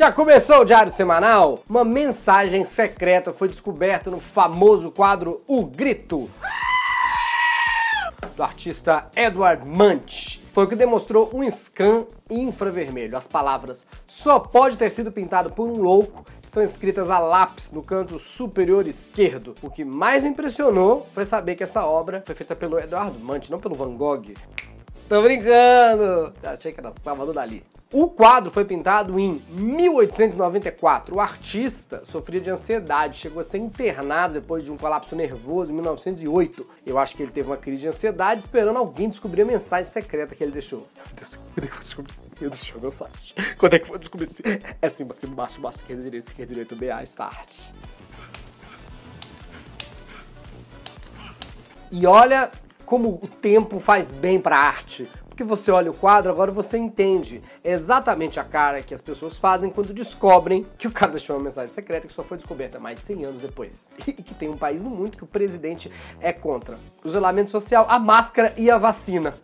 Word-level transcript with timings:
Já 0.00 0.10
começou 0.10 0.60
o 0.60 0.64
Diário 0.64 0.90
Semanal? 0.90 1.62
Uma 1.68 1.84
mensagem 1.84 2.64
secreta 2.64 3.34
foi 3.34 3.48
descoberta 3.48 4.10
no 4.10 4.18
famoso 4.18 4.90
quadro 4.90 5.42
O 5.46 5.62
Grito 5.66 6.30
do 8.34 8.42
artista 8.42 9.10
Edward 9.14 9.62
Munch. 9.62 10.42
Foi 10.52 10.64
o 10.64 10.66
que 10.66 10.74
demonstrou 10.74 11.28
um 11.34 11.46
scan 11.50 12.06
infravermelho. 12.30 13.14
As 13.14 13.26
palavras 13.26 13.86
só 14.06 14.38
pode 14.38 14.78
ter 14.78 14.90
sido 14.90 15.12
pintado 15.12 15.50
por 15.50 15.68
um 15.68 15.82
louco 15.82 16.24
estão 16.50 16.62
escritas 16.64 17.08
a 17.08 17.18
lápis 17.20 17.70
no 17.70 17.80
canto 17.80 18.18
superior 18.18 18.86
esquerdo. 18.86 19.54
O 19.62 19.70
que 19.70 19.84
mais 19.84 20.24
me 20.24 20.30
impressionou 20.30 21.06
foi 21.14 21.24
saber 21.24 21.54
que 21.54 21.62
essa 21.62 21.84
obra 21.86 22.22
foi 22.26 22.34
feita 22.34 22.56
pelo 22.56 22.78
Eduardo 22.78 23.18
Munch, 23.20 23.50
não 23.50 23.60
pelo 23.60 23.76
Van 23.76 23.94
Gogh. 23.96 24.34
Tô 25.10 25.20
brincando! 25.22 26.32
Achei 26.40 26.70
que 26.70 26.78
era 26.78 26.94
Salvador 27.02 27.34
Dali. 27.34 27.64
O 27.92 28.06
quadro 28.06 28.48
foi 28.48 28.64
pintado 28.64 29.18
em 29.18 29.42
1894. 29.50 31.16
O 31.16 31.18
artista 31.18 32.04
sofria 32.04 32.40
de 32.40 32.48
ansiedade, 32.48 33.18
chegou 33.18 33.40
a 33.40 33.44
ser 33.44 33.58
internado 33.58 34.34
depois 34.34 34.64
de 34.64 34.70
um 34.70 34.76
colapso 34.76 35.16
nervoso 35.16 35.72
em 35.72 35.74
1908. 35.74 36.64
Eu 36.86 36.96
acho 36.96 37.16
que 37.16 37.24
ele 37.24 37.32
teve 37.32 37.50
uma 37.50 37.56
crise 37.56 37.82
de 37.82 37.88
ansiedade 37.88 38.42
esperando 38.42 38.76
alguém 38.76 39.08
descobrir 39.08 39.42
a 39.42 39.46
mensagem 39.46 39.90
secreta 39.90 40.32
que 40.36 40.44
ele 40.44 40.52
deixou. 40.52 40.86
Quando 41.56 41.64
é 41.64 41.66
que 41.66 41.74
eu 41.74 41.80
descobri? 41.80 42.14
Eu 42.40 42.50
deixei 42.50 42.76
a 42.76 42.80
mensagem. 42.80 43.34
Quando 43.58 43.74
é 43.74 43.78
que 43.80 43.86
eu 43.86 43.88
vou 43.88 43.98
descobrir? 43.98 44.28
É 44.80 44.88
cima, 44.88 45.12
cima, 45.12 45.34
baixo, 45.34 45.60
baixo, 45.60 45.78
esquerda, 45.78 46.04
direita, 46.04 46.28
esquerda, 46.28 46.54
direita, 46.54 46.76
BA, 46.76 47.02
start. 47.02 47.72
E 51.90 52.06
olha 52.06 52.48
como 52.90 53.20
o 53.22 53.28
tempo 53.28 53.78
faz 53.78 54.10
bem 54.10 54.40
para 54.40 54.56
a 54.56 54.66
arte 54.66 55.08
que 55.36 55.44
você 55.44 55.70
olha 55.70 55.90
o 55.90 55.94
quadro, 55.94 56.30
agora 56.30 56.50
você 56.50 56.76
entende 56.76 57.40
exatamente 57.64 58.38
a 58.38 58.44
cara 58.44 58.82
que 58.82 58.92
as 58.92 59.00
pessoas 59.00 59.38
fazem 59.38 59.70
quando 59.70 59.94
descobrem 59.94 60.66
que 60.76 60.86
o 60.86 60.90
cara 60.90 61.12
deixou 61.12 61.36
uma 61.36 61.44
mensagem 61.44 61.72
secreta 61.72 62.06
que 62.06 62.12
só 62.12 62.22
foi 62.22 62.36
descoberta 62.36 62.78
mais 62.78 62.96
de 62.96 63.02
100 63.04 63.24
anos 63.24 63.42
depois. 63.42 63.88
E 64.06 64.12
que 64.12 64.34
tem 64.34 64.50
um 64.50 64.56
país 64.56 64.82
no 64.82 64.90
mundo 64.90 65.16
que 65.16 65.24
o 65.24 65.26
presidente 65.26 65.90
é 66.20 66.30
contra 66.30 66.76
o 67.02 67.08
isolamento 67.08 67.48
social, 67.48 67.86
a 67.88 67.98
máscara 67.98 68.52
e 68.56 68.70
a 68.70 68.76
vacina. 68.76 69.34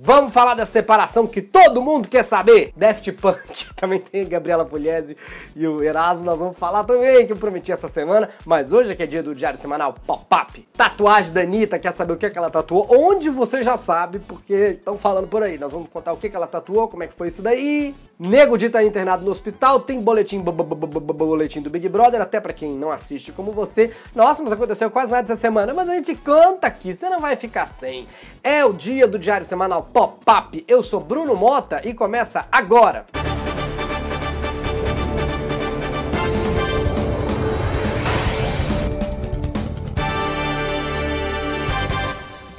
Vamos 0.00 0.32
falar 0.32 0.54
da 0.54 0.64
separação 0.64 1.26
que 1.26 1.42
todo 1.42 1.82
mundo 1.82 2.06
quer 2.06 2.22
saber. 2.22 2.72
Daft 2.76 3.10
Punk, 3.14 3.66
também 3.74 3.98
tem 3.98 4.24
Gabriela 4.28 4.64
Pugliese 4.64 5.16
e 5.56 5.66
o 5.66 5.82
Erasmo, 5.82 6.24
nós 6.24 6.38
vamos 6.38 6.56
falar 6.56 6.84
também, 6.84 7.26
que 7.26 7.32
eu 7.32 7.36
prometi 7.36 7.72
essa 7.72 7.88
semana, 7.88 8.30
mas 8.46 8.72
hoje 8.72 8.92
é 8.92 8.94
que 8.94 9.02
é 9.02 9.06
dia 9.06 9.24
do 9.24 9.34
Diário 9.34 9.58
Semanal 9.58 9.92
Pop-Up. 10.06 10.68
Tatuagem 10.72 11.32
da 11.32 11.40
Anitta, 11.40 11.80
quer 11.80 11.92
saber 11.92 12.12
o 12.12 12.16
que, 12.16 12.26
é 12.26 12.30
que 12.30 12.38
ela 12.38 12.48
tatuou? 12.48 12.86
Onde 12.88 13.28
você 13.28 13.64
já 13.64 13.76
sabe, 13.76 14.20
porque 14.20 14.76
estão 14.78 14.96
falando 14.96 15.26
por 15.26 15.42
aí. 15.42 15.58
Nós 15.58 15.72
vamos 15.72 15.88
contar 15.88 16.12
o 16.12 16.16
que, 16.16 16.30
que 16.30 16.36
ela 16.36 16.46
tatuou, 16.46 16.86
como 16.86 17.02
é 17.02 17.08
que 17.08 17.14
foi 17.14 17.26
isso 17.26 17.42
daí. 17.42 17.92
Nego 18.20 18.56
de 18.56 18.66
estar 18.66 18.84
internado 18.84 19.24
no 19.24 19.32
hospital, 19.32 19.80
tem 19.80 20.00
boletim, 20.00 20.40
boletim 20.40 21.60
do 21.60 21.70
Big 21.70 21.88
Brother, 21.88 22.20
até 22.20 22.40
para 22.40 22.52
quem 22.52 22.72
não 22.72 22.92
assiste 22.92 23.32
como 23.32 23.50
você. 23.50 23.92
Nossa, 24.14 24.44
mas 24.44 24.52
aconteceu 24.52 24.90
quase 24.92 25.10
nada 25.10 25.24
essa 25.24 25.40
semana, 25.40 25.74
mas 25.74 25.88
a 25.88 25.94
gente 25.94 26.14
conta 26.14 26.68
aqui, 26.68 26.94
você 26.94 27.08
não 27.08 27.20
vai 27.20 27.34
ficar 27.34 27.66
sem. 27.66 28.06
É 28.44 28.64
o 28.64 28.72
dia 28.72 29.06
do 29.08 29.18
Diário 29.18 29.46
Semanal 29.46 29.87
Pop-Up. 29.92 30.64
Eu 30.66 30.82
sou 30.82 31.00
Bruno 31.00 31.34
Mota 31.34 31.80
e 31.84 31.94
começa 31.94 32.46
agora. 32.50 33.06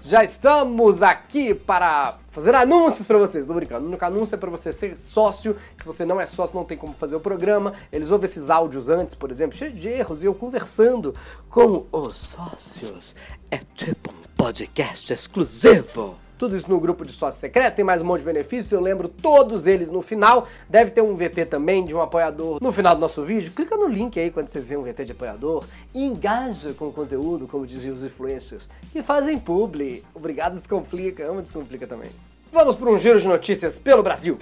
Já 0.10 0.24
estamos 0.24 1.04
aqui 1.04 1.54
para 1.54 2.18
fazer 2.30 2.56
anúncios 2.56 3.06
para 3.06 3.20
vocês. 3.20 3.46
Tô 3.46 3.54
brincando. 3.54 3.86
O 3.86 3.90
único 3.90 4.04
anúncio 4.04 4.34
é 4.34 4.40
para 4.40 4.50
você 4.50 4.74
ser 4.74 4.98
sócio. 4.98 5.56
Se 5.78 5.86
você 5.86 6.04
não 6.04 6.20
é 6.20 6.26
sócio, 6.26 6.56
não 6.56 6.66
tem 6.66 6.76
como 6.76 6.96
fazer 6.96 7.16
o 7.16 7.20
programa. 7.20 7.76
Eles 7.92 8.10
ouvem 8.10 8.28
esses 8.28 8.50
áudios 8.50 8.90
antes, 8.90 9.14
por 9.14 9.30
exemplo, 9.30 9.56
cheio 9.56 9.72
de 9.72 9.88
erros, 9.88 10.24
e 10.24 10.26
eu 10.26 10.34
conversando 10.34 11.14
com 11.48 11.86
os 11.92 12.18
sócios. 12.18 13.16
É 13.52 13.60
tipo 13.76 14.12
um 14.12 14.36
podcast 14.36 15.14
exclusivo. 15.14 16.18
Tudo 16.40 16.56
isso 16.56 16.70
no 16.70 16.80
grupo 16.80 17.04
de 17.04 17.12
sócio 17.12 17.38
secreto, 17.38 17.76
tem 17.76 17.84
mais 17.84 18.02
um 18.02 18.06
monte 18.06 18.20
de 18.20 18.26
benefícios, 18.28 18.72
eu 18.72 18.80
lembro 18.80 19.10
todos 19.10 19.68
eles 19.68 19.92
no 19.92 20.02
final. 20.02 20.48
Deve 20.70 20.90
ter 20.90 21.02
um 21.02 21.14
VT 21.14 21.48
também 21.48 21.84
de 21.84 21.94
um 21.94 22.02
apoiador 22.02 22.60
no 22.62 22.72
final 22.72 22.96
do 22.96 23.02
nosso 23.02 23.22
vídeo. 23.24 23.52
Clica 23.52 23.76
no 23.76 23.90
link 23.90 24.18
aí 24.18 24.32
quando 24.32 24.48
você 24.48 24.62
vê 24.62 24.78
um 24.78 24.84
VT 24.84 25.04
de 25.04 25.12
apoiador 25.12 25.66
e 25.94 26.02
engaja 26.02 26.74
com 26.74 26.88
o 26.88 26.94
conteúdo, 26.94 27.46
como 27.46 27.68
diziam 27.68 27.94
os 27.94 28.06
influencers, 28.06 28.70
que 28.94 29.04
fazem 29.04 29.38
publi. 29.38 30.02
Obrigado, 30.16 30.54
Descomplica, 30.54 31.30
amo 31.30 31.42
Descomplica 31.42 31.86
também. 31.86 32.10
Vamos 32.54 32.78
para 32.78 32.90
um 32.90 32.98
giro 32.98 33.20
de 33.20 33.28
notícias 33.28 33.78
pelo 33.78 34.02
Brasil. 34.02 34.38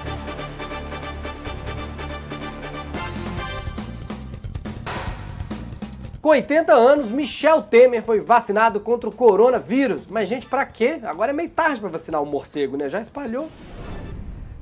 Com 6.28 6.32
80 6.32 6.74
anos, 6.74 7.10
Michel 7.10 7.62
Temer 7.62 8.04
foi 8.04 8.20
vacinado 8.20 8.82
contra 8.82 9.08
o 9.08 9.16
coronavírus. 9.16 10.02
Mas, 10.10 10.28
gente, 10.28 10.46
pra 10.46 10.66
quê? 10.66 11.00
Agora 11.04 11.32
é 11.32 11.34
meio 11.34 11.50
tarde 11.50 11.80
para 11.80 11.88
vacinar 11.88 12.22
o 12.22 12.26
morcego, 12.26 12.76
né? 12.76 12.90
Já 12.90 13.00
espalhou. 13.00 13.48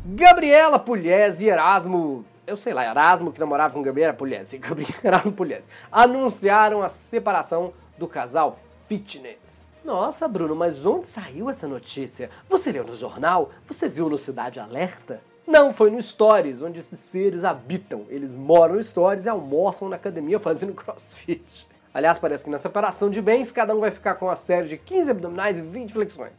Gabriela 0.05 0.77
Pugliese 0.77 1.45
e 1.45 1.49
Erasmo 1.49 2.23
eu 2.45 2.55
sei 2.55 2.71
lá, 2.71 2.85
Erasmo 2.85 3.31
que 3.31 3.39
namorava 3.39 3.73
com 3.73 3.81
Gabriela 3.81 4.13
Pugliese, 4.13 4.61
Erasmo 5.03 5.31
Pugliese, 5.31 5.67
anunciaram 5.91 6.83
a 6.83 6.87
separação 6.87 7.73
do 7.97 8.07
casal 8.07 8.55
fitness. 8.87 9.73
Nossa, 9.83 10.27
Bruno, 10.27 10.55
mas 10.55 10.85
onde 10.85 11.07
saiu 11.07 11.49
essa 11.49 11.67
notícia? 11.67 12.29
Você 12.47 12.71
leu 12.71 12.83
no 12.83 12.93
jornal? 12.93 13.49
Você 13.65 13.89
viu 13.89 14.07
no 14.07 14.19
Cidade 14.19 14.59
Alerta? 14.59 15.19
Não, 15.47 15.71
foi 15.71 15.91
no 15.91 16.01
Stories, 16.01 16.61
onde 16.61 16.79
esses 16.79 16.99
seres 16.99 17.43
habitam. 17.43 18.05
Eles 18.09 18.35
moram 18.35 18.75
no 18.75 18.83
Stories 18.83 19.25
e 19.25 19.29
almoçam 19.29 19.87
na 19.87 19.95
academia 19.95 20.39
fazendo 20.39 20.73
crossfit. 20.75 21.67
Aliás, 21.93 22.17
parece 22.17 22.43
que 22.43 22.49
na 22.49 22.57
separação 22.57 23.09
de 23.09 23.21
bens, 23.21 23.51
cada 23.51 23.73
um 23.75 23.79
vai 23.79 23.91
ficar 23.91 24.15
com 24.15 24.25
uma 24.25 24.35
série 24.35 24.67
de 24.67 24.77
15 24.77 25.11
abdominais 25.11 25.57
e 25.57 25.61
20 25.61 25.93
flexões. 25.93 26.33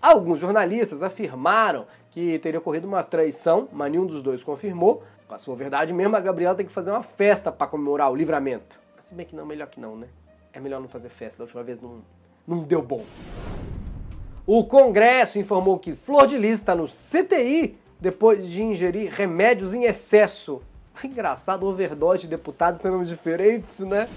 Alguns 0.00 0.38
jornalistas 0.38 1.02
afirmaram 1.02 1.86
que 2.10 2.38
teria 2.38 2.60
ocorrido 2.60 2.86
uma 2.86 3.02
traição, 3.02 3.68
mas 3.72 3.90
nenhum 3.90 4.06
dos 4.06 4.22
dois 4.22 4.44
confirmou. 4.44 5.02
Mas, 5.28 5.42
se 5.42 5.46
for 5.46 5.56
verdade 5.56 5.92
mesmo, 5.92 6.16
a 6.16 6.20
Gabriela 6.20 6.54
tem 6.54 6.66
que 6.66 6.72
fazer 6.72 6.90
uma 6.90 7.02
festa 7.02 7.50
para 7.52 7.66
comemorar 7.66 8.10
o 8.10 8.16
livramento. 8.16 8.78
Se 9.00 9.14
bem 9.14 9.26
que 9.26 9.34
não, 9.34 9.44
melhor 9.44 9.66
que 9.66 9.80
não, 9.80 9.96
né? 9.96 10.06
É 10.52 10.60
melhor 10.60 10.80
não 10.80 10.88
fazer 10.88 11.08
festa, 11.08 11.38
da 11.38 11.44
última 11.44 11.62
vez 11.62 11.80
não, 11.80 12.00
não 12.46 12.62
deu 12.62 12.80
bom. 12.80 13.04
O 14.50 14.64
Congresso 14.64 15.38
informou 15.38 15.78
que 15.78 15.94
Flor 15.94 16.26
de 16.26 16.38
Lis 16.38 16.56
está 16.56 16.74
no 16.74 16.88
CTI 16.88 17.76
depois 18.00 18.48
de 18.48 18.62
ingerir 18.62 19.12
remédios 19.12 19.74
em 19.74 19.84
excesso. 19.84 20.62
Engraçado, 21.04 21.66
overdose 21.66 22.22
de 22.22 22.28
deputado 22.28 22.78
tem 22.78 22.90
nomes 22.90 23.10
diferentes, 23.10 23.80
né? 23.80 24.08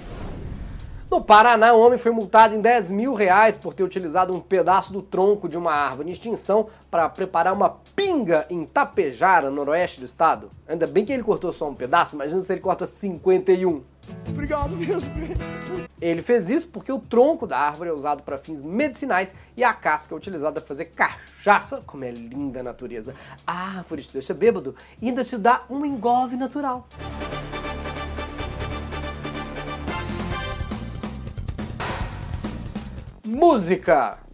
No 1.10 1.22
Paraná, 1.22 1.74
um 1.76 1.82
homem 1.82 2.00
foi 2.00 2.14
multado 2.14 2.56
em 2.56 2.62
10 2.62 2.92
mil 2.92 3.14
reais 3.14 3.58
por 3.58 3.74
ter 3.74 3.84
utilizado 3.84 4.34
um 4.34 4.40
pedaço 4.40 4.94
do 4.94 5.02
tronco 5.02 5.50
de 5.50 5.58
uma 5.58 5.74
árvore 5.74 6.08
em 6.08 6.14
extinção 6.14 6.70
para 6.90 7.10
preparar 7.10 7.52
uma 7.52 7.76
pinga 7.94 8.46
em 8.50 8.66
Tapejara, 8.66 9.50
no 9.50 9.58
noroeste 9.58 10.00
do 10.00 10.06
estado. 10.06 10.50
Ainda 10.66 10.88
bem 10.88 11.04
que 11.04 11.12
ele 11.12 11.24
cortou 11.24 11.52
só 11.52 11.68
um 11.68 11.76
pedaço, 11.76 12.16
imagina 12.16 12.42
se 12.42 12.54
ele 12.54 12.62
corta 12.62 12.88
51. 12.88 13.82
Obrigado 14.28 14.76
mesmo. 14.76 15.12
Ele 16.02 16.22
fez 16.22 16.50
isso 16.50 16.68
porque 16.68 16.92
o 16.92 17.00
tronco 17.00 17.46
da 17.46 17.58
árvore 17.60 17.90
é 17.90 17.94
usado 17.94 18.24
para 18.24 18.38
fins 18.38 18.64
medicinais 18.64 19.34
e 19.56 19.64
a 19.64 19.74
casca 19.74 20.16
é 20.16 20.18
utilizada 20.18 20.60
para 20.60 20.68
fazer 20.68 20.86
cachaça, 20.86 21.82
como 21.86 22.04
é 22.04 22.12
linda 22.12 22.62
a 22.62 22.64
natureza. 22.64 23.14
A 23.46 23.78
árvore 23.78 24.04
te 24.04 24.14
deixa 24.14 24.34
bêbado 24.34 24.76
e 25.02 25.10
ainda 25.10 25.24
te 25.24 25.38
dá 25.38 25.64
um 25.70 25.86
engolve 25.86 26.36
natural. 26.36 26.88
Música! 33.24 34.31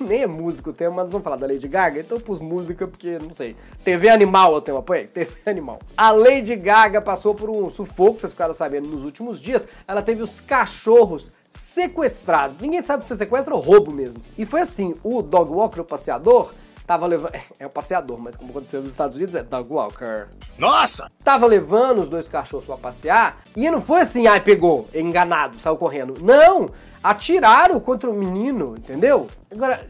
Nem 0.04 0.22
é 0.22 0.26
músico 0.26 0.70
o 0.70 0.72
tema, 0.72 0.96
mas 0.96 1.10
vamos 1.10 1.24
falar 1.24 1.36
da 1.36 1.46
Lady 1.46 1.68
Gaga, 1.68 2.00
então 2.00 2.18
eu 2.18 2.22
pus 2.22 2.40
música 2.40 2.86
porque, 2.86 3.18
não 3.18 3.32
sei. 3.32 3.56
TV 3.84 4.08
Animal 4.08 4.54
eu 4.54 4.60
tenho 4.60 4.78
apoio? 4.78 5.06
TV 5.08 5.30
Animal. 5.46 5.78
A 5.96 6.10
Lady 6.10 6.56
Gaga 6.56 7.00
passou 7.00 7.34
por 7.34 7.50
um 7.50 7.70
sufoco, 7.70 8.20
vocês 8.20 8.32
ficaram 8.32 8.54
sabendo, 8.54 8.88
nos 8.88 9.04
últimos 9.04 9.40
dias. 9.40 9.66
Ela 9.86 10.02
teve 10.02 10.22
os 10.22 10.40
cachorros 10.40 11.30
sequestrados. 11.48 12.58
Ninguém 12.60 12.82
sabe 12.82 13.02
se 13.02 13.08
foi 13.08 13.16
sequestro 13.16 13.54
ou 13.54 13.60
roubo 13.60 13.92
mesmo. 13.92 14.16
E 14.36 14.44
foi 14.44 14.62
assim, 14.62 14.94
o 15.02 15.22
Dog 15.22 15.50
Walker, 15.50 15.80
o 15.80 15.84
passeador, 15.84 16.50
tava 16.88 17.06
levando. 17.06 17.32
É 17.60 17.66
o 17.66 17.70
passeador, 17.70 18.18
mas 18.18 18.36
como 18.36 18.50
aconteceu 18.50 18.80
nos 18.80 18.92
Estados 18.92 19.16
Unidos 19.16 19.34
é 19.34 19.42
Dog 19.42 19.72
Walker. 19.72 20.28
Nossa! 20.56 21.10
Tava 21.24 21.44
levando 21.46 22.02
os 22.02 22.08
dois 22.08 22.28
cachorros 22.28 22.64
pra 22.64 22.76
passear 22.76 23.42
e 23.56 23.68
não 23.68 23.82
foi 23.82 24.02
assim, 24.02 24.28
ai, 24.28 24.40
pegou, 24.40 24.88
enganado, 24.94 25.58
saiu 25.58 25.76
correndo. 25.76 26.14
Não! 26.22 26.70
Atiraram 27.02 27.80
contra 27.80 28.08
o 28.08 28.14
menino, 28.14 28.76
entendeu? 28.78 29.26
Agora, 29.52 29.84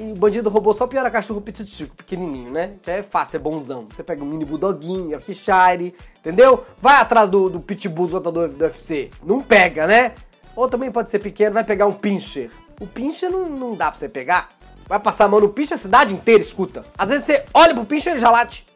o 0.00 0.14
bandido 0.14 0.50
roubou 0.50 0.74
só 0.74 0.86
pior 0.86 1.08
cachorro 1.10 1.40
pititico, 1.40 1.94
pequenininho, 1.96 2.50
né? 2.50 2.74
Que 2.82 2.90
é 2.90 3.02
fácil, 3.02 3.36
é 3.36 3.40
bonzão. 3.40 3.86
Você 3.90 4.02
pega 4.02 4.22
um 4.22 4.26
mini 4.26 4.44
bulldoguinho, 4.44 5.12
Yorkshire, 5.12 5.94
entendeu? 6.18 6.64
Vai 6.78 6.96
atrás 6.96 7.28
do, 7.28 7.48
do 7.48 7.60
pitbull 7.60 8.08
do 8.08 8.16
lutador 8.16 8.48
do 8.48 8.64
UFC. 8.64 9.10
Não 9.22 9.40
pega, 9.40 9.86
né? 9.86 10.14
Ou 10.56 10.68
também 10.68 10.90
pode 10.90 11.10
ser 11.10 11.20
pequeno, 11.20 11.54
vai 11.54 11.64
pegar 11.64 11.86
um 11.86 11.92
pincher. 11.92 12.50
O 12.80 12.86
pincher 12.86 13.30
não, 13.30 13.48
não 13.48 13.74
dá 13.74 13.90
pra 13.90 13.98
você 13.98 14.08
pegar. 14.08 14.50
Vai 14.88 14.98
passar 14.98 15.26
a 15.26 15.28
mão 15.28 15.38
no 15.38 15.50
pincher, 15.50 15.74
a 15.74 15.78
cidade 15.78 16.14
inteira 16.14 16.40
escuta. 16.40 16.82
Às 16.96 17.10
vezes 17.10 17.26
você 17.26 17.44
olha 17.52 17.74
pro 17.74 17.84
pincher 17.84 18.10
e 18.10 18.14
ele 18.14 18.20
já 18.20 18.30
late. 18.30 18.66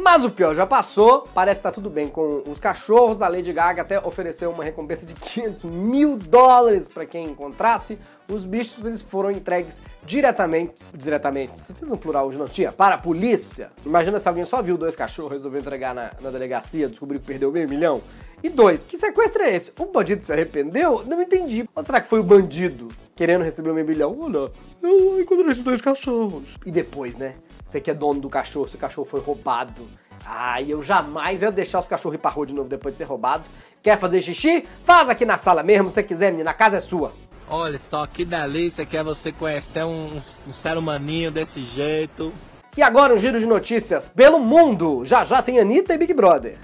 Mas 0.00 0.24
o 0.24 0.30
pior 0.30 0.54
já 0.54 0.64
passou, 0.64 1.28
parece 1.34 1.58
que 1.58 1.64
tá 1.64 1.72
tudo 1.72 1.90
bem 1.90 2.06
com 2.06 2.44
os 2.46 2.60
cachorros. 2.60 3.20
A 3.20 3.26
Lady 3.26 3.52
Gaga 3.52 3.82
até 3.82 3.98
ofereceu 3.98 4.50
uma 4.52 4.62
recompensa 4.62 5.04
de 5.04 5.12
500 5.12 5.64
mil 5.64 6.16
dólares 6.16 6.86
para 6.86 7.04
quem 7.04 7.26
encontrasse. 7.26 7.98
Os 8.28 8.44
bichos 8.44 8.84
eles 8.84 9.02
foram 9.02 9.32
entregues 9.32 9.82
diretamente, 10.04 10.84
diretamente, 10.94 11.60
fiz 11.74 11.90
um 11.90 11.96
plural 11.96 12.28
hoje, 12.28 12.38
não 12.38 12.46
tinha, 12.46 12.70
para 12.70 12.94
a 12.94 12.98
polícia. 12.98 13.70
Imagina 13.84 14.20
se 14.20 14.28
alguém 14.28 14.44
só 14.44 14.62
viu 14.62 14.78
dois 14.78 14.94
cachorros, 14.94 15.32
resolveu 15.32 15.60
entregar 15.60 15.94
na, 15.94 16.12
na 16.20 16.30
delegacia, 16.30 16.88
descobriu 16.88 17.20
que 17.20 17.26
perdeu 17.26 17.50
meio 17.50 17.68
milhão. 17.68 18.00
E 18.42 18.48
dois, 18.48 18.84
que 18.84 18.96
sequestro 18.96 19.42
é 19.42 19.56
esse? 19.56 19.72
O 19.78 19.86
bandido 19.86 20.24
se 20.24 20.32
arrependeu? 20.32 21.02
Não 21.06 21.20
entendi. 21.20 21.68
Ou 21.74 21.82
será 21.82 22.00
que 22.00 22.08
foi 22.08 22.20
o 22.20 22.24
bandido 22.24 22.88
querendo 23.16 23.42
receber 23.42 23.70
o 23.70 23.74
milhão? 23.74 24.16
Olha, 24.20 24.50
eu 24.80 25.20
encontrei 25.20 25.50
esses 25.50 25.64
dois 25.64 25.80
cachorros. 25.80 26.44
E 26.64 26.70
depois, 26.70 27.16
né? 27.16 27.34
Você 27.66 27.80
que 27.80 27.90
é 27.90 27.94
dono 27.94 28.20
do 28.20 28.30
cachorro, 28.30 28.68
seu 28.68 28.78
cachorro 28.78 29.06
foi 29.06 29.20
roubado. 29.20 29.82
Ai, 30.24 30.66
eu 30.68 30.82
jamais 30.82 31.42
ia 31.42 31.50
deixar 31.50 31.80
os 31.80 31.88
cachorros 31.88 32.14
ir 32.14 32.18
pra 32.18 32.30
rua 32.30 32.46
de 32.46 32.54
novo 32.54 32.68
depois 32.68 32.94
de 32.94 32.98
ser 32.98 33.04
roubado. 33.04 33.44
Quer 33.82 33.98
fazer 33.98 34.20
xixi? 34.20 34.64
Faz 34.84 35.08
aqui 35.08 35.24
na 35.24 35.36
sala 35.36 35.62
mesmo, 35.62 35.90
se 35.90 36.02
quiser, 36.02 36.30
menina. 36.30 36.50
A 36.50 36.54
casa 36.54 36.76
é 36.76 36.80
sua. 36.80 37.12
Olha 37.50 37.78
só 37.78 38.06
que 38.06 38.24
delícia 38.24 38.86
que 38.86 38.96
é 38.96 39.02
você 39.02 39.32
conhecer 39.32 39.84
um, 39.84 40.20
um 40.46 40.52
ser 40.52 40.76
humaninho 40.76 41.30
desse 41.30 41.62
jeito. 41.62 42.32
E 42.76 42.82
agora 42.82 43.14
um 43.14 43.18
giro 43.18 43.40
de 43.40 43.46
notícias 43.46 44.06
pelo 44.06 44.38
mundo. 44.38 45.04
Já 45.04 45.24
já 45.24 45.42
tem 45.42 45.58
Anitta 45.58 45.94
e 45.94 45.98
Big 45.98 46.12
Brother. 46.14 46.56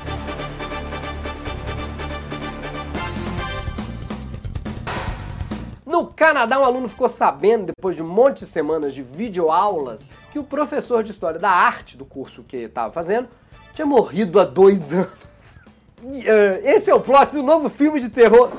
No 5.94 6.08
Canadá, 6.08 6.58
um 6.58 6.64
aluno 6.64 6.88
ficou 6.88 7.08
sabendo, 7.08 7.66
depois 7.66 7.94
de 7.94 8.02
um 8.02 8.08
monte 8.08 8.40
de 8.40 8.46
semanas 8.46 8.92
de 8.92 9.00
videoaulas, 9.00 10.10
que 10.32 10.40
o 10.40 10.42
professor 10.42 11.04
de 11.04 11.12
História 11.12 11.38
da 11.38 11.48
Arte 11.48 11.96
do 11.96 12.04
curso 12.04 12.42
que 12.42 12.56
estava 12.56 12.92
fazendo 12.92 13.28
tinha 13.74 13.86
morrido 13.86 14.40
há 14.40 14.44
dois 14.44 14.90
anos. 14.92 15.56
Eh, 16.04 16.62
esse 16.64 16.90
é 16.90 16.94
o 16.96 17.00
plot 17.00 17.30
do 17.30 17.44
novo 17.44 17.68
filme 17.68 18.00
de 18.00 18.08
terror. 18.08 18.50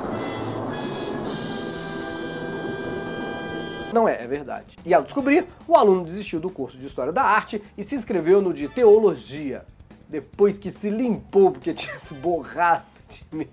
Não 3.91 4.07
é, 4.07 4.23
é 4.23 4.27
verdade. 4.27 4.77
E 4.85 4.93
ao 4.93 5.03
descobrir, 5.03 5.45
o 5.67 5.75
aluno 5.75 6.05
desistiu 6.05 6.39
do 6.39 6.49
curso 6.49 6.77
de 6.77 6.85
História 6.85 7.11
da 7.11 7.23
Arte 7.23 7.61
e 7.77 7.83
se 7.83 7.95
inscreveu 7.95 8.41
no 8.41 8.53
de 8.53 8.69
Teologia, 8.69 9.65
depois 10.07 10.57
que 10.57 10.71
se 10.71 10.89
limpou 10.89 11.51
porque 11.51 11.73
tinha 11.75 11.99
se 11.99 12.13
borrado 12.13 12.85
de 13.09 13.25
medo. 13.29 13.51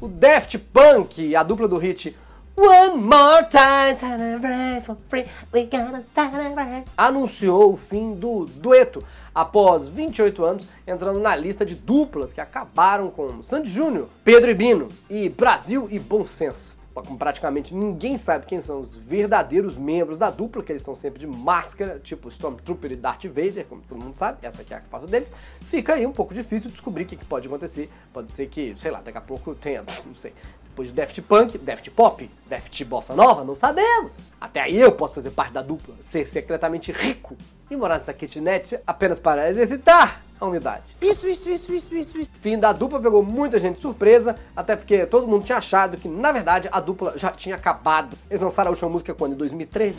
O 0.00 0.06
Daft 0.06 0.56
Punk, 0.58 1.34
a 1.34 1.42
dupla 1.42 1.66
do 1.66 1.76
hit 1.76 2.16
One 2.56 3.02
More 3.02 3.48
Time, 3.50 3.98
celebrate 3.98 4.86
for 4.86 4.96
free, 5.08 5.24
we 5.52 5.64
gotta 5.64 6.04
celebrate. 6.14 6.84
Anunciou 6.96 7.72
o 7.72 7.76
fim 7.76 8.14
do 8.14 8.46
dueto 8.46 9.02
após 9.34 9.88
28 9.88 10.44
anos, 10.44 10.66
entrando 10.86 11.18
na 11.18 11.34
lista 11.34 11.66
de 11.66 11.74
duplas 11.74 12.32
que 12.32 12.40
acabaram 12.40 13.10
com 13.10 13.42
Sandy 13.42 13.68
Júnior, 13.68 14.08
Pedro 14.22 14.48
e 14.52 14.54
Bino 14.54 14.88
e 15.10 15.28
Brasil 15.28 15.88
e 15.90 15.98
Bom 15.98 16.24
Senso 16.28 16.77
praticamente 17.02 17.74
ninguém 17.74 18.16
sabe 18.16 18.46
quem 18.46 18.60
são 18.60 18.80
os 18.80 18.94
verdadeiros 18.94 19.76
membros 19.76 20.18
da 20.18 20.30
dupla, 20.30 20.62
que 20.62 20.72
eles 20.72 20.82
estão 20.82 20.96
sempre 20.96 21.18
de 21.18 21.26
máscara, 21.26 21.98
tipo 21.98 22.28
Stormtrooper 22.28 22.92
e 22.92 22.96
Darth 22.96 23.24
Vader, 23.26 23.66
como 23.66 23.82
todo 23.82 24.02
mundo 24.02 24.14
sabe, 24.14 24.38
essa 24.42 24.62
aqui 24.62 24.74
é 24.74 24.78
a 24.78 24.82
foto 24.82 25.06
deles, 25.06 25.32
fica 25.62 25.94
aí 25.94 26.06
um 26.06 26.12
pouco 26.12 26.34
difícil 26.34 26.70
descobrir 26.70 27.04
o 27.04 27.06
que, 27.06 27.16
que 27.16 27.24
pode 27.24 27.46
acontecer. 27.46 27.90
Pode 28.12 28.32
ser 28.32 28.46
que, 28.48 28.74
sei 28.78 28.90
lá, 28.90 29.00
daqui 29.00 29.18
a 29.18 29.20
pouco 29.20 29.54
tenha, 29.54 29.84
não 30.04 30.14
sei, 30.14 30.32
depois 30.78 30.88
de 30.88 30.94
Daft 30.94 31.22
Punk, 31.22 31.58
Daft 31.58 31.90
Pop, 31.90 32.30
Daft 32.46 32.84
Bossa 32.84 33.14
Nova, 33.14 33.42
não 33.42 33.56
sabemos. 33.56 34.32
Até 34.40 34.60
aí 34.60 34.78
eu 34.78 34.92
posso 34.92 35.14
fazer 35.14 35.30
parte 35.30 35.52
da 35.52 35.62
dupla, 35.62 35.94
ser 36.00 36.24
secretamente 36.26 36.92
rico 36.92 37.36
e 37.68 37.76
morar 37.76 37.96
nessa 37.96 38.12
kitnet 38.12 38.78
apenas 38.86 39.18
para 39.18 39.50
exercitar 39.50 40.22
a 40.40 40.46
umidade. 40.46 40.84
Isso, 41.02 41.26
isso, 41.26 41.48
isso, 41.50 41.74
isso, 41.74 41.94
isso, 41.94 42.20
isso. 42.20 42.30
Fim 42.34 42.58
da 42.58 42.72
dupla 42.72 43.00
pegou 43.00 43.24
muita 43.24 43.58
gente 43.58 43.80
surpresa, 43.80 44.36
até 44.54 44.76
porque 44.76 45.04
todo 45.04 45.26
mundo 45.26 45.44
tinha 45.44 45.58
achado 45.58 45.96
que, 45.96 46.08
na 46.08 46.30
verdade, 46.30 46.68
a 46.70 46.78
dupla 46.78 47.14
já 47.16 47.30
tinha 47.32 47.56
acabado. 47.56 48.16
Eles 48.30 48.40
lançaram 48.40 48.68
a 48.68 48.70
última 48.70 48.88
música 48.88 49.12
quando? 49.12 49.32
Em 49.32 49.36
2013. 49.36 49.98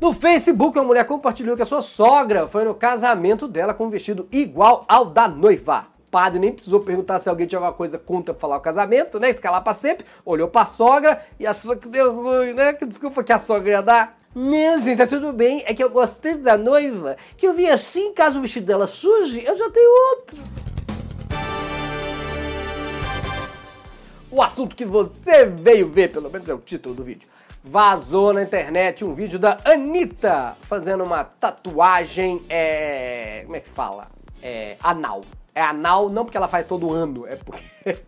No 0.00 0.14
Facebook, 0.14 0.78
uma 0.78 0.86
mulher 0.86 1.04
compartilhou 1.04 1.56
que 1.56 1.62
a 1.62 1.66
sua 1.66 1.82
sogra 1.82 2.48
foi 2.48 2.64
no 2.64 2.74
casamento 2.74 3.46
dela 3.46 3.74
com 3.74 3.86
um 3.86 3.90
vestido 3.90 4.26
igual 4.32 4.86
ao 4.88 5.04
da 5.04 5.28
noiva 5.28 5.97
padre 6.10 6.38
nem 6.38 6.52
precisou 6.52 6.80
perguntar 6.80 7.18
se 7.18 7.28
alguém 7.28 7.46
tinha 7.46 7.58
alguma 7.58 7.72
coisa 7.72 7.98
contra 7.98 8.34
pra 8.34 8.40
falar 8.40 8.56
o 8.56 8.60
casamento, 8.60 9.20
né? 9.20 9.30
Escalar 9.30 9.62
pra 9.62 9.74
sempre, 9.74 10.06
olhou 10.24 10.48
pra 10.48 10.66
sogra 10.66 11.24
e 11.38 11.46
achou 11.46 11.76
que 11.76 11.88
deu 11.88 12.14
ruim, 12.14 12.52
né? 12.52 12.72
Que 12.72 12.86
desculpa 12.86 13.22
que 13.22 13.32
a 13.32 13.38
sogra 13.38 13.70
ia 13.70 13.82
dar. 13.82 14.18
Não, 14.34 14.80
gente, 14.80 14.98
tá 14.98 15.06
tudo 15.06 15.32
bem. 15.32 15.62
É 15.66 15.74
que 15.74 15.82
eu 15.82 15.90
gostei 15.90 16.34
da 16.34 16.56
noiva, 16.56 17.16
que 17.36 17.46
eu 17.46 17.54
vi 17.54 17.68
assim, 17.68 18.12
caso 18.12 18.38
o 18.38 18.42
vestido 18.42 18.66
dela 18.66 18.86
suje, 18.86 19.44
eu 19.44 19.56
já 19.56 19.70
tenho 19.70 19.90
outro. 20.10 20.38
O 24.30 24.42
assunto 24.42 24.76
que 24.76 24.84
você 24.84 25.46
veio 25.46 25.88
ver, 25.88 26.12
pelo 26.12 26.30
menos 26.30 26.48
é 26.48 26.54
o 26.54 26.58
título 26.58 26.94
do 26.94 27.02
vídeo. 27.02 27.28
Vazou 27.64 28.32
na 28.32 28.42
internet 28.42 29.04
um 29.04 29.14
vídeo 29.14 29.38
da 29.38 29.58
Anitta 29.64 30.56
fazendo 30.62 31.02
uma 31.02 31.24
tatuagem, 31.24 32.42
é... 32.48 33.42
como 33.44 33.56
é 33.56 33.60
que 33.60 33.68
fala? 33.68 34.08
É... 34.42 34.76
anal. 34.82 35.22
É 35.58 35.62
anal 35.62 36.08
não 36.08 36.24
porque 36.24 36.36
ela 36.36 36.46
faz 36.46 36.68
todo 36.68 36.94
ano, 36.94 37.26
é 37.26 37.34
porque... 37.34 37.64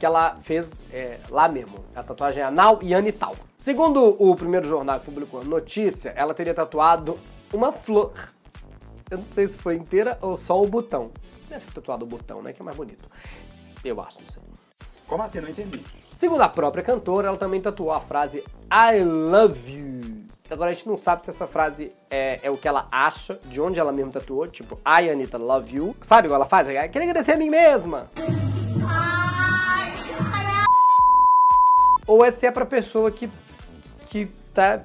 que 0.00 0.06
ela 0.06 0.38
fez 0.42 0.70
é, 0.90 1.20
lá 1.28 1.50
mesmo. 1.50 1.84
A 1.94 2.02
tatuagem 2.02 2.42
é 2.42 2.46
anal 2.46 2.78
e 2.80 2.94
anital. 2.94 3.36
Segundo 3.58 4.16
o 4.18 4.34
primeiro 4.34 4.66
jornal 4.66 4.98
que 5.00 5.04
publicou 5.04 5.42
a 5.42 5.44
notícia, 5.44 6.14
ela 6.16 6.32
teria 6.32 6.54
tatuado 6.54 7.18
uma 7.52 7.72
flor. 7.72 8.14
Eu 9.10 9.18
não 9.18 9.24
sei 9.26 9.46
se 9.48 9.58
foi 9.58 9.74
inteira 9.76 10.18
ou 10.22 10.34
só 10.34 10.58
o 10.62 10.66
botão. 10.66 11.10
Deve 11.46 11.66
ter 11.66 11.74
tatuado 11.74 12.06
o 12.06 12.08
botão, 12.08 12.40
né? 12.40 12.54
Que 12.54 12.62
é 12.62 12.64
mais 12.64 12.76
bonito. 12.78 13.06
Eu 13.84 14.00
acho, 14.00 14.18
não 14.22 14.28
sei. 14.30 14.42
Como 15.06 15.22
assim? 15.22 15.42
Não 15.42 15.50
entendi. 15.50 15.84
Segundo 16.14 16.40
a 16.40 16.48
própria 16.48 16.82
cantora, 16.82 17.28
ela 17.28 17.36
também 17.36 17.60
tatuou 17.60 17.92
a 17.92 18.00
frase 18.00 18.42
I 18.72 19.04
love 19.04 19.70
you 19.70 20.05
Agora 20.48 20.70
a 20.70 20.72
gente 20.72 20.88
não 20.88 20.96
sabe 20.96 21.24
se 21.24 21.30
essa 21.30 21.46
frase 21.46 21.92
é, 22.08 22.38
é 22.40 22.50
o 22.50 22.56
que 22.56 22.68
ela 22.68 22.86
acha, 22.92 23.38
de 23.46 23.60
onde 23.60 23.80
ela 23.80 23.92
mesma 23.92 24.12
tatuou, 24.12 24.46
tipo, 24.46 24.78
I 24.86 25.10
Anitta 25.10 25.36
love 25.36 25.76
you. 25.76 25.96
Sabe 26.00 26.28
o 26.28 26.30
que 26.30 26.34
ela 26.34 26.46
faz? 26.46 26.68
Ela 26.68 26.86
quer 26.88 27.02
agradecer 27.02 27.32
a 27.32 27.36
mim 27.36 27.50
mesma. 27.50 28.08
Ou 32.06 32.24
é 32.24 32.30
se 32.30 32.46
é 32.46 32.52
pra 32.52 32.64
pessoa 32.64 33.10
que, 33.10 33.28
que 34.08 34.26
tá, 34.54 34.80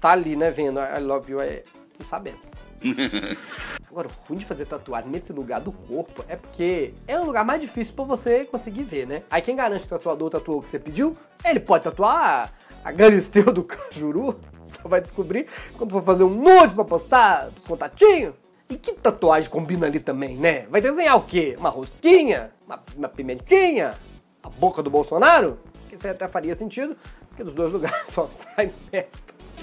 tá 0.00 0.10
ali, 0.10 0.36
né, 0.36 0.52
vendo 0.52 0.78
I 0.78 1.00
love 1.00 1.32
you, 1.32 1.40
é, 1.40 1.64
não 1.98 2.06
sabemos. 2.06 2.48
Agora, 3.90 4.06
o 4.06 4.28
ruim 4.28 4.38
de 4.38 4.46
fazer 4.46 4.66
tatuagem 4.66 5.10
nesse 5.10 5.32
lugar 5.32 5.60
do 5.60 5.72
corpo 5.72 6.24
é 6.28 6.36
porque 6.36 6.94
é 7.08 7.18
o 7.18 7.24
lugar 7.24 7.44
mais 7.44 7.60
difícil 7.60 7.92
para 7.92 8.04
você 8.04 8.44
conseguir 8.44 8.84
ver, 8.84 9.04
né? 9.04 9.20
Aí 9.28 9.42
quem 9.42 9.56
garante 9.56 9.80
que 9.80 9.92
o 9.92 9.98
tatuador 9.98 10.30
tatuou 10.30 10.60
o 10.60 10.62
que 10.62 10.68
você 10.68 10.78
pediu, 10.78 11.16
ele 11.44 11.58
pode 11.58 11.82
tatuar 11.82 12.52
a 12.84 12.92
Galisteu 12.92 13.52
do 13.52 13.62
Cajuru, 13.62 14.38
só 14.64 14.88
vai 14.88 15.00
descobrir 15.00 15.46
quando 15.76 15.90
for 15.90 16.02
fazer 16.02 16.24
um 16.24 16.30
nude 16.30 16.74
pra 16.74 16.84
postar 16.84 17.50
pros 17.50 17.64
contatinhos. 17.64 18.34
E 18.68 18.76
que 18.76 18.92
tatuagem 18.92 19.50
combina 19.50 19.86
ali 19.86 19.98
também, 19.98 20.36
né? 20.36 20.66
Vai 20.70 20.80
desenhar 20.80 21.16
o 21.16 21.22
quê? 21.22 21.56
Uma 21.58 21.70
rosquinha? 21.70 22.52
Uma, 22.64 22.80
uma 22.96 23.08
pimentinha? 23.08 23.94
A 24.42 24.48
boca 24.48 24.80
do 24.80 24.88
Bolsonaro? 24.88 25.58
Que 25.88 25.96
isso 25.96 26.06
aí 26.06 26.12
até 26.12 26.28
faria 26.28 26.54
sentido, 26.54 26.96
porque 27.28 27.42
dos 27.42 27.52
dois 27.52 27.72
lugares 27.72 28.08
só 28.14 28.28
sai 28.28 28.70
merda. 28.92 29.08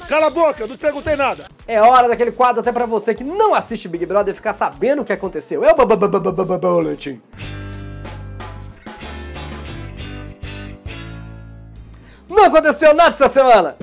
Cala 0.08 0.28
a 0.28 0.30
boca, 0.30 0.62
eu 0.62 0.68
não 0.68 0.76
te 0.76 0.80
perguntei 0.80 1.16
nada. 1.16 1.48
É 1.66 1.82
hora 1.82 2.08
daquele 2.08 2.32
quadro 2.32 2.62
até 2.62 2.72
pra 2.72 2.86
você 2.86 3.16
que 3.16 3.24
não 3.24 3.56
assiste 3.56 3.88
Big 3.88 4.06
Brother 4.06 4.36
ficar 4.36 4.54
sabendo 4.54 5.02
o 5.02 5.06
que 5.06 5.12
aconteceu. 5.12 5.64
É 5.64 5.72
o 5.72 6.58
boletim. 6.58 7.22
Aconteceu 12.48 12.94
nada 12.94 13.12
essa 13.12 13.30
semana. 13.30 13.76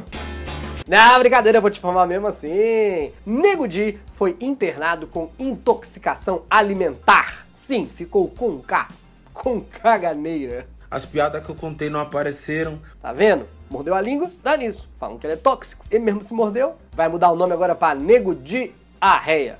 Não, 0.86 1.18
brincadeira, 1.18 1.58
eu 1.58 1.62
vou 1.62 1.70
te 1.70 1.78
informar 1.78 2.06
mesmo 2.06 2.26
assim. 2.26 3.10
Nego 3.24 3.66
Di 3.66 3.98
foi 4.16 4.36
internado 4.40 5.06
com 5.06 5.30
intoxicação 5.38 6.42
alimentar. 6.50 7.46
Sim, 7.50 7.86
ficou 7.86 8.28
com 8.28 8.58
K. 8.60 8.88
Com 9.32 9.60
caganeira. 9.60 10.66
As 10.90 11.04
piadas 11.06 11.44
que 11.44 11.50
eu 11.50 11.54
contei 11.54 11.88
não 11.88 12.00
apareceram. 12.00 12.78
Tá 13.00 13.12
vendo? 13.12 13.46
Mordeu 13.70 13.94
a 13.94 14.00
língua, 14.00 14.30
dá 14.42 14.56
nisso. 14.56 14.88
Falam 15.00 15.18
que 15.18 15.26
ele 15.26 15.34
é 15.34 15.36
tóxico. 15.36 15.84
Ele 15.90 16.04
mesmo 16.04 16.22
se 16.22 16.34
mordeu. 16.34 16.74
Vai 16.92 17.08
mudar 17.08 17.30
o 17.30 17.36
nome 17.36 17.52
agora 17.52 17.74
para 17.74 17.94
Nego 17.94 18.34
Di 18.34 18.72
Arreia. 19.00 19.58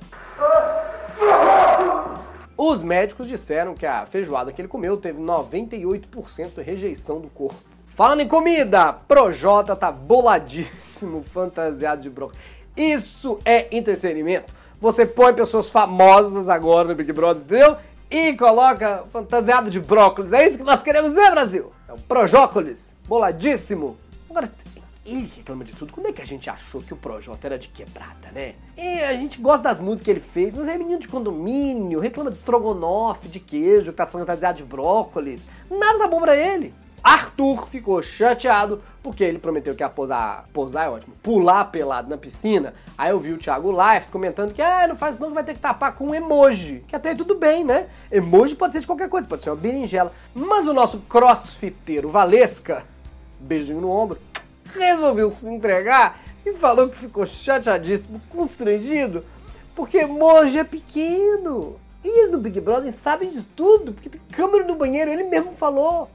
Os 2.57 2.81
médicos 2.81 3.27
disseram 3.27 3.73
que 3.73 3.85
a 3.85 4.05
feijoada 4.05 4.53
que 4.53 4.61
ele 4.61 4.67
comeu 4.67 4.95
teve 4.95 5.19
98% 5.19 6.55
de 6.55 6.61
rejeição 6.61 7.19
do 7.19 7.27
corpo. 7.29 7.74
Falando 7.95 8.19
em 8.19 8.27
comida, 8.27 8.91
Projota 8.91 9.73
tá 9.73 9.89
boladíssimo, 9.89 11.23
fantasiado 11.31 12.01
de 12.01 12.09
brócolis. 12.09 12.41
Isso 12.75 13.39
é 13.45 13.73
entretenimento. 13.73 14.53
Você 14.81 15.05
põe 15.05 15.33
pessoas 15.33 15.69
famosas 15.69 16.49
agora 16.49 16.89
no 16.89 16.93
Big 16.93 17.13
Brother, 17.13 17.41
entendeu? 17.41 17.77
E 18.11 18.35
coloca 18.35 19.05
fantasiado 19.13 19.69
de 19.69 19.79
brócolis. 19.79 20.33
É 20.33 20.45
isso 20.45 20.57
que 20.57 20.63
nós 20.65 20.83
queremos 20.83 21.15
ver, 21.15 21.31
Brasil. 21.31 21.71
É 21.87 21.93
o 21.93 21.97
Projócolis, 21.97 22.93
boladíssimo. 23.07 23.95
Agora, 24.29 24.51
ele 25.05 25.31
reclama 25.33 25.63
de 25.63 25.71
tudo. 25.71 25.93
Como 25.93 26.09
é 26.09 26.11
que 26.11 26.21
a 26.21 26.27
gente 26.27 26.49
achou 26.49 26.81
que 26.81 26.93
o 26.93 26.97
Projota 26.97 27.47
era 27.47 27.57
de 27.57 27.69
quebrada, 27.69 28.29
né? 28.33 28.55
É, 28.75 29.07
a 29.07 29.13
gente 29.13 29.39
gosta 29.39 29.69
das 29.69 29.79
músicas 29.79 30.03
que 30.03 30.11
ele 30.11 30.19
fez, 30.19 30.53
mas 30.53 30.67
é 30.67 30.77
menino 30.77 30.99
de 30.99 31.07
condomínio, 31.07 32.01
reclama 32.01 32.29
de 32.29 32.35
estrogonofe, 32.35 33.29
de 33.29 33.39
queijo, 33.39 33.91
que 33.91 33.97
tá 33.97 34.05
fantasiado 34.05 34.57
de 34.57 34.65
brócolis. 34.65 35.43
Nada 35.71 35.99
tá 35.99 36.07
bom 36.09 36.19
pra 36.19 36.35
ele. 36.35 36.73
Arthur 37.05 37.67
ficou 37.67 38.01
chateado 38.01 38.81
porque 39.03 39.23
ele 39.23 39.37
prometeu 39.37 39.75
que 39.75 39.83
ia 39.83 39.89
posar, 39.89 40.45
posar 40.51 40.87
é 40.87 40.89
ótimo, 40.89 41.13
pular 41.21 41.65
pelado 41.65 42.09
na 42.09 42.17
piscina. 42.17 42.73
Aí 42.97 43.11
eu 43.11 43.19
vi 43.19 43.31
o 43.31 43.37
Thiago 43.37 43.71
Life 43.71 44.07
comentando 44.11 44.55
que 44.55 44.61
ah, 44.63 44.87
não 44.87 44.95
faz 44.95 45.13
isso 45.13 45.23
não, 45.23 45.31
vai 45.31 45.43
ter 45.43 45.53
que 45.53 45.59
tapar 45.59 45.93
com 45.93 46.07
um 46.07 46.15
emoji. 46.15 46.83
Que 46.87 46.95
até 46.95 47.09
aí 47.09 47.15
tudo 47.15 47.35
bem, 47.35 47.63
né? 47.63 47.85
Emoji 48.11 48.55
pode 48.55 48.73
ser 48.73 48.79
de 48.79 48.87
qualquer 48.87 49.07
coisa, 49.07 49.27
pode 49.27 49.43
ser 49.43 49.51
uma 49.51 49.55
berinjela. 49.55 50.11
Mas 50.33 50.67
o 50.67 50.73
nosso 50.73 50.97
crossfiteiro 51.01 52.09
Valesca, 52.09 52.83
beijinho 53.39 53.81
no 53.81 53.91
ombro, 53.91 54.17
resolveu 54.73 55.29
se 55.29 55.45
entregar 55.47 56.19
e 56.43 56.53
falou 56.53 56.89
que 56.89 56.97
ficou 56.97 57.27
chateadíssimo, 57.27 58.19
constrangido, 58.29 59.23
porque 59.75 59.97
emoji 59.97 60.57
é 60.57 60.63
pequeno. 60.63 61.75
E 62.03 62.07
eles 62.07 62.31
no 62.31 62.39
Big 62.39 62.59
Brother 62.59 62.91
sabem 62.91 63.29
de 63.29 63.43
tudo, 63.43 63.93
porque 63.93 64.09
tem 64.09 64.21
câmera 64.31 64.63
no 64.63 64.73
banheiro, 64.73 65.11
ele 65.11 65.23
mesmo 65.23 65.53
falou. 65.53 66.09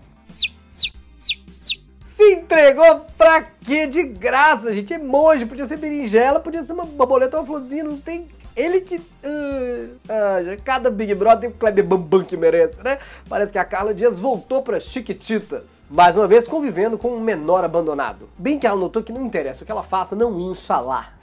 Se 2.21 2.35
entregou 2.35 3.07
pra 3.17 3.41
quê? 3.41 3.87
De 3.87 4.03
graça, 4.03 4.71
gente. 4.75 4.93
Emoji, 4.93 5.47
podia 5.47 5.65
ser 5.65 5.79
berinjela, 5.79 6.39
podia 6.39 6.63
ser 6.63 6.75
uma 6.75 6.85
borboleta, 6.85 7.39
uma 7.39 7.47
florzinha, 7.47 7.83
não 7.83 7.97
tem. 7.97 8.29
Ele 8.55 8.83
que. 8.83 8.97
Uh, 8.97 9.97
ah, 10.07 10.41
cada 10.63 10.91
Big 10.91 11.15
Brother 11.15 11.41
tem 11.41 11.49
o 11.49 11.55
Kleber 11.55 11.83
Bambam 11.83 12.23
que 12.23 12.37
merece, 12.37 12.83
né? 12.85 12.99
Parece 13.27 13.51
que 13.51 13.59
a 13.59 13.65
Carla 13.65 13.95
Dias 13.95 14.19
voltou 14.19 14.61
para 14.61 14.79
Chiquititas. 14.79 15.63
Mais 15.89 16.15
uma 16.15 16.29
vez 16.29 16.47
convivendo 16.47 16.99
com 16.99 17.09
um 17.09 17.21
menor 17.21 17.65
abandonado. 17.65 18.29
Bem 18.37 18.59
que 18.59 18.67
ela 18.67 18.77
notou 18.77 19.03
que 19.03 19.15
não 19.15 19.25
interessa 19.25 19.63
o 19.63 19.67
que 19.67 19.73
ela 19.73 19.83
faça, 19.83 20.15
não 20.15 20.39
incha 20.39 20.79
lá. 20.79 21.15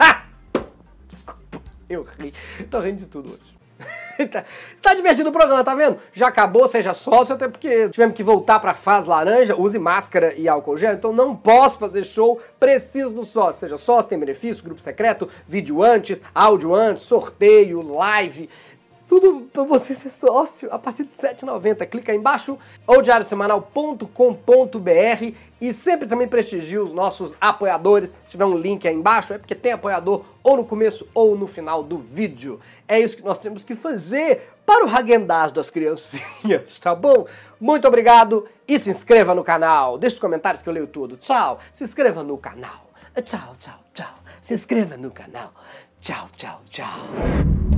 Desculpa, 1.06 1.62
eu 1.88 2.04
ri. 2.18 2.34
Tô 2.68 2.80
rindo 2.80 2.96
de 2.96 3.06
tudo 3.06 3.28
hoje. 3.28 3.61
Está 4.74 4.94
divertido 4.94 5.28
o 5.30 5.32
programa, 5.32 5.64
tá 5.64 5.74
vendo? 5.74 5.98
Já 6.12 6.28
acabou, 6.28 6.66
seja 6.68 6.94
sócio, 6.94 7.34
até 7.34 7.48
porque 7.48 7.88
tivemos 7.88 8.14
que 8.14 8.22
voltar 8.22 8.58
pra 8.60 8.74
fase 8.74 9.08
laranja, 9.08 9.56
use 9.56 9.78
máscara 9.78 10.34
e 10.36 10.48
álcool 10.48 10.76
gel, 10.76 10.94
então 10.94 11.12
não 11.12 11.34
posso 11.34 11.78
fazer 11.78 12.04
show, 12.04 12.40
preciso 12.58 13.10
do 13.10 13.24
sócio. 13.24 13.60
Seja 13.60 13.78
sócio, 13.78 14.08
tem 14.08 14.18
benefício, 14.18 14.64
grupo 14.64 14.80
secreto, 14.80 15.28
vídeo 15.46 15.82
antes, 15.82 16.20
áudio 16.34 16.74
antes, 16.74 17.04
sorteio, 17.04 17.80
live 17.94 18.48
tudo 19.12 19.46
para 19.52 19.62
você 19.62 19.94
ser 19.94 20.08
sócio 20.08 20.72
a 20.72 20.78
partir 20.78 21.04
de 21.04 21.12
R$ 21.12 21.34
7,90. 21.34 21.86
Clica 21.86 22.12
aí 22.12 22.16
embaixo 22.16 22.58
ou 22.86 23.02
diariosemanal.com.br 23.02 25.34
e 25.60 25.72
sempre 25.74 26.08
também 26.08 26.26
prestigie 26.26 26.78
os 26.78 26.94
nossos 26.94 27.34
apoiadores. 27.38 28.14
Se 28.24 28.30
tiver 28.30 28.46
um 28.46 28.56
link 28.56 28.88
aí 28.88 28.94
embaixo, 28.94 29.34
é 29.34 29.38
porque 29.38 29.54
tem 29.54 29.72
apoiador 29.72 30.24
ou 30.42 30.56
no 30.56 30.64
começo 30.64 31.06
ou 31.12 31.36
no 31.36 31.46
final 31.46 31.82
do 31.82 31.98
vídeo. 31.98 32.58
É 32.88 32.98
isso 32.98 33.14
que 33.14 33.22
nós 33.22 33.38
temos 33.38 33.62
que 33.62 33.74
fazer 33.74 34.50
para 34.64 34.86
o 34.86 34.88
Hagendaz 34.88 35.52
das 35.52 35.68
criancinhas, 35.68 36.78
tá 36.80 36.94
bom? 36.94 37.26
Muito 37.60 37.86
obrigado 37.86 38.48
e 38.66 38.78
se 38.78 38.88
inscreva 38.88 39.34
no 39.34 39.44
canal. 39.44 39.98
Deixe 39.98 40.14
os 40.14 40.20
comentários 40.20 40.62
que 40.62 40.70
eu 40.70 40.72
leio 40.72 40.86
tudo. 40.86 41.18
Tchau. 41.18 41.58
Se 41.70 41.84
inscreva 41.84 42.22
no 42.22 42.38
canal. 42.38 42.90
Tchau, 43.22 43.52
tchau, 43.58 43.78
tchau. 43.92 44.14
Se 44.40 44.54
inscreva 44.54 44.96
no 44.96 45.10
canal. 45.10 45.52
Tchau, 46.00 46.28
tchau, 46.34 46.62
tchau. 46.70 47.71